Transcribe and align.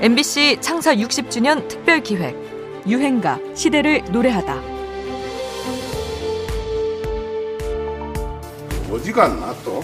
MBC 0.00 0.58
창사 0.60 0.94
60주년 0.94 1.66
특별 1.66 2.00
기획 2.00 2.36
유행가 2.86 3.38
시대를 3.56 4.04
노래하다. 4.12 4.54
어디 8.92 9.12
갔나 9.12 9.52
또? 9.64 9.82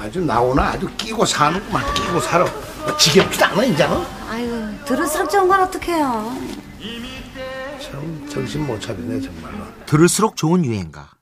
아주 0.00 0.20
나오나 0.20 0.70
아주 0.70 0.88
끼고 0.96 1.24
사는구만 1.24 1.82
끼고 1.94 2.20
살아 2.20 2.44
뭐 2.44 2.96
지겹지도 2.96 3.44
않아 3.44 3.64
이제는 3.64 3.96
아유, 4.30 4.84
들을수록 4.84 5.30
좋은 5.30 5.48
건 5.48 5.60
어떡해요. 5.60 6.32
참 7.80 8.28
정신 8.28 8.66
못 8.66 8.80
차리네 8.80 9.20
정말로 9.20 9.64
들을수록 9.86 10.36
좋은 10.36 10.64
유행가. 10.64 11.17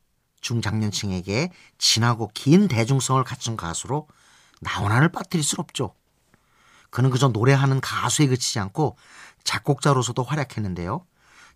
중장년층에게 0.46 1.50
진하고 1.76 2.30
긴 2.32 2.68
대중성을 2.68 3.22
갖춘 3.24 3.56
가수로 3.56 4.06
나훈아를 4.60 5.10
빠뜨릴 5.10 5.42
수 5.42 5.56
없죠. 5.58 5.94
그는 6.90 7.10
그저 7.10 7.28
노래하는 7.28 7.80
가수에 7.80 8.28
그치지 8.28 8.60
않고 8.60 8.96
작곡자로서도 9.42 10.22
활약했는데요. 10.22 11.04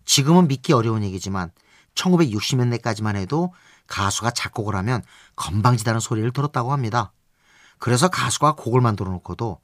지금은 0.03 0.49
믿기 0.49 0.73
어려운 0.73 1.03
얘기지만 1.03 1.51
1960년대까지만 1.95 3.15
해도 3.15 3.53
가수가 3.87 4.31
작곡을 4.31 4.75
하면 4.75 5.03
건방지다는 5.37 6.01
소리를 6.01 6.29
들었다고 6.31 6.73
합니다. 6.73 7.13
그래서 7.79 8.09
가수가 8.09 8.55
곡을 8.55 8.81
만들어 8.81 9.09
놓고도 9.11 9.61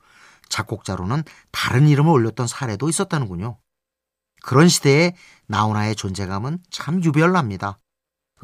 작곡자로는 0.48 1.24
다른 1.52 1.90
이름을 1.90 2.12
올렸던 2.12 2.48
사례도 2.48 2.88
있었다는군요. 2.88 3.58
그런 4.42 4.70
시대에 4.70 5.16
나훈아의 5.48 5.98
존재감은 5.98 6.60
참 6.72 7.04
유별납니다. 7.04 7.80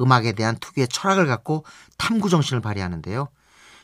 음악에 0.00 0.32
대한 0.32 0.56
특유의 0.58 0.88
철학을 0.88 1.26
갖고 1.26 1.64
탐구 1.98 2.28
정신을 2.28 2.60
발휘하는데요. 2.60 3.28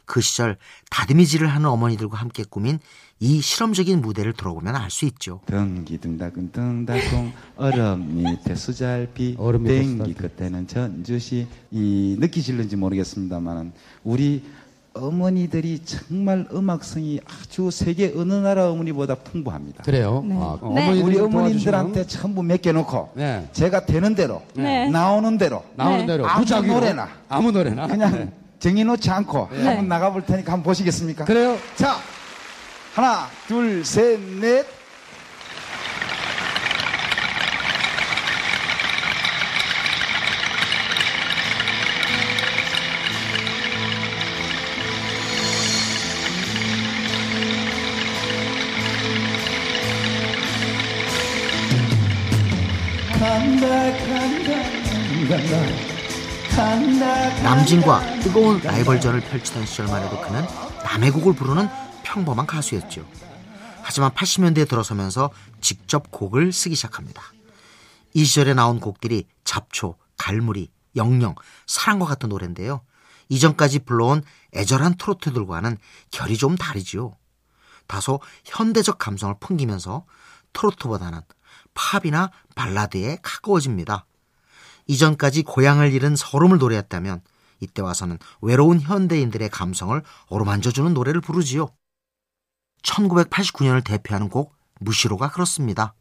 그 0.06 0.20
시절 0.20 0.56
다듬이질을 0.90 1.46
하는 1.46 1.68
어머니들과 1.68 2.18
함께 2.18 2.42
꾸민 2.48 2.80
이 3.20 3.40
실험적인 3.40 4.00
무대를 4.00 4.32
들어보면 4.32 4.74
알 4.74 4.90
수 4.90 5.04
있죠. 5.04 5.40
덩기등다근 5.46 6.50
등다공 6.50 7.32
얼음 7.56 8.16
밑에 8.16 8.56
수잘비 8.56 9.36
얼음 9.38 9.62
밑에 9.62 9.78
땡기 9.78 9.92
수잘비. 9.92 10.14
그때는 10.14 10.66
전주시 10.66 11.46
이 11.70 12.16
느끼실는지 12.18 12.74
모르겠습니다만은 12.74 13.72
우리 14.02 14.42
어머니들이 14.92 15.80
정말 15.84 16.46
음악성이 16.52 17.20
아주 17.24 17.70
세계 17.70 18.12
어느 18.16 18.33
나라 18.34 18.70
어머니보다 18.70 19.14
풍부합니다. 19.14 19.84
그래요. 19.84 20.24
네. 20.27 20.34
아, 20.36 20.58
네. 20.60 20.66
어머니들 20.66 21.02
우리 21.05 21.14
좀 21.16 21.27
어머님들한테 21.27 22.06
전부 22.06 22.42
맡겨놓고 22.42 23.10
네. 23.14 23.48
제가 23.52 23.86
되는 23.86 24.14
대로 24.14 24.42
네. 24.55 24.88
나오는 24.88 25.38
대로 25.38 25.62
나오는 25.77 26.00
네. 26.00 26.06
대로 26.06 26.27
아무 26.27 26.41
무작위로 26.41 26.74
노래나. 26.74 27.08
아무 27.28 27.52
노래나 27.52 27.86
그냥 27.86 28.12
네. 28.12 28.32
정해놓지 28.58 29.10
않고 29.10 29.48
네. 29.52 29.64
한번 29.64 29.88
나가볼 29.88 30.27
테니까 30.27 30.52
한번 30.52 30.64
보시겠습니까? 30.64 31.25
그래요. 31.25 31.56
자, 31.77 31.97
하나, 32.94 33.27
둘, 33.47 33.84
셋, 33.84 34.19
넷. 34.41 34.79
남진과 57.42 58.20
뜨거운 58.20 58.58
라이벌전을 58.61 59.20
펼치던 59.20 59.66
시절만 59.66 60.03
해도 60.03 60.19
그는 60.22 60.44
남의 60.83 61.11
곡을 61.11 61.34
부르는 61.34 61.69
평범한 62.03 62.47
가수였죠. 62.47 63.06
하지만 63.82 64.12
80년대에 64.12 64.66
들어서면서 64.66 65.31
직접 65.60 66.10
곡을 66.10 66.53
쓰기 66.53 66.75
시작합니다. 66.75 67.22
이 68.15 68.25
시절에 68.25 68.54
나온 68.54 68.81
곡들이 68.81 69.26
잡초, 69.44 69.97
갈무리, 70.16 70.70
영영, 70.97 71.34
사랑과 71.66 72.06
같은 72.06 72.31
노래인데요. 72.31 72.81
이전까지 73.28 73.81
불러온 73.81 74.22
애절한 74.56 74.97
트로트들과는 74.97 75.76
결이 76.10 76.38
좀 76.38 76.56
다르지요. 76.56 77.15
다소 77.87 78.20
현대적 78.44 78.99
감성을 78.99 79.34
풍기면서 79.38 80.06
트로트보다는 80.53 81.20
팝이나 81.80 82.30
발라드에 82.54 83.18
가까워집니다. 83.22 84.04
이전까지 84.86 85.42
고향을 85.44 85.92
잃은 85.92 86.14
서름을 86.14 86.58
노래했다면 86.58 87.22
이때 87.60 87.80
와서는 87.80 88.18
외로운 88.42 88.80
현대인들의 88.80 89.48
감성을 89.48 90.02
어루만져주는 90.28 90.92
노래를 90.92 91.20
부르지요. 91.20 91.69
1989년을 92.82 93.84
대표하는 93.84 94.28
곡 94.28 94.54
무시로가 94.80 95.30
그렇습니다. 95.30 95.94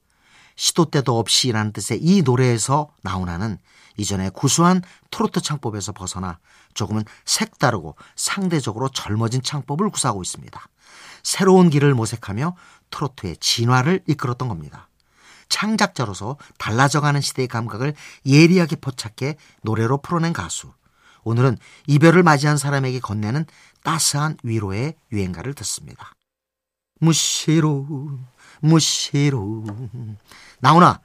시도 0.55 0.85
때도 0.85 1.17
없이라는 1.17 1.71
뜻의 1.71 1.99
이 2.01 2.21
노래에서 2.21 2.89
나훈아는 3.01 3.57
이전의 3.97 4.31
구수한 4.31 4.81
트로트 5.11 5.41
창법에서 5.41 5.93
벗어나 5.93 6.39
조금은 6.73 7.03
색다르고 7.25 7.95
상대적으로 8.15 8.89
젊어진 8.89 9.41
창법을 9.41 9.89
구사하고 9.89 10.21
있습니다. 10.21 10.61
새로운 11.23 11.69
길을 11.69 11.93
모색하며 11.93 12.55
트로트의 12.89 13.37
진화를 13.37 14.03
이끌었던 14.07 14.47
겁니다. 14.47 14.88
창작자로서 15.49 16.37
달라져가는 16.57 17.19
시대의 17.19 17.47
감각을 17.47 17.93
예리하게 18.25 18.77
포착해 18.77 19.35
노래로 19.63 19.97
풀어낸 19.97 20.31
가수. 20.31 20.71
오늘은 21.23 21.57
이별을 21.87 22.23
맞이한 22.23 22.57
사람에게 22.57 22.99
건네는 22.99 23.45
따스한 23.83 24.37
위로의 24.43 24.95
유행가를 25.11 25.53
듣습니다. 25.55 26.13
무시로, 26.99 28.19
무시로. 28.61 29.65
나훈아, 30.59 31.01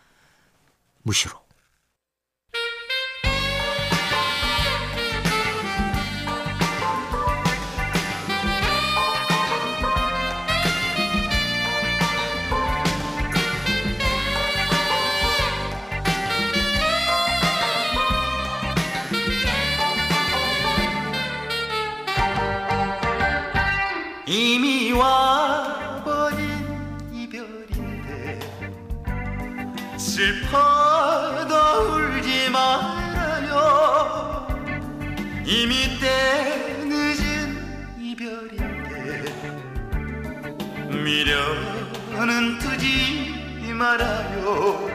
무시로. 1.03 1.44
이미 24.27 24.91
와버린 24.93 26.41
이별인데 27.13 28.41
슬퍼도 29.99 31.55
울지 31.93 32.49
말아요. 32.51 34.47
이미 35.45 35.99
때 36.01 36.75
늦은 36.85 38.01
이별인데 38.01 39.25
미련은 40.89 42.59
두지 42.61 43.73
말아요 43.75 44.89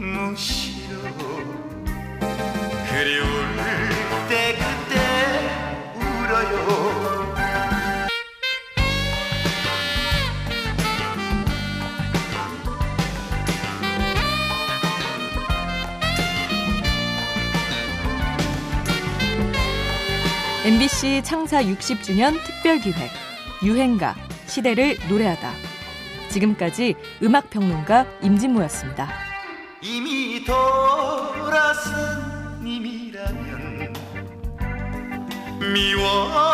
무시로 0.00 1.02
그리울 2.88 3.26
때 4.30 4.56
그때 4.56 4.96
울어요 5.94 6.80
MBC 20.64 21.22
창사 21.24 21.62
60주년 21.62 22.42
특별 22.44 22.78
기획 22.78 22.96
유행가 23.62 24.14
시대를 24.46 24.96
노래하다. 25.10 25.52
지금까지 26.30 26.94
음악 27.22 27.50
평론가 27.50 28.06
임진모였습니다. 28.22 29.29
이미 29.82 30.44
돌아선 30.44 31.94
님이라면 32.62 33.94
미워 35.72 36.49